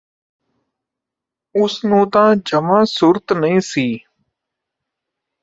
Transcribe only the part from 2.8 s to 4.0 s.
ਸੁਰਤ ਨਹੀਂ ਸੀ